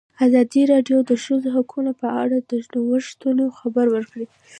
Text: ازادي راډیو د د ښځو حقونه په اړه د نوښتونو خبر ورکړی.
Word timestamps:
ازادي 0.25 0.61
راډیو 0.73 0.97
د 1.03 1.07
د 1.09 1.11
ښځو 1.23 1.47
حقونه 1.57 1.91
په 2.01 2.07
اړه 2.21 2.37
د 2.49 2.51
نوښتونو 2.73 3.43
خبر 3.59 3.85
ورکړی. 3.95 4.25